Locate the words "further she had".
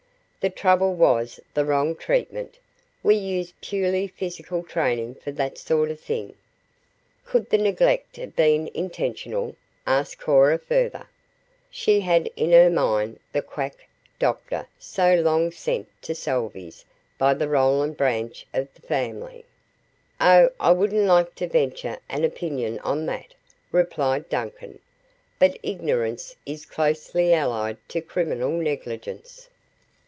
10.57-12.27